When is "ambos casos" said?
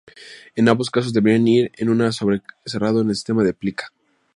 0.67-1.13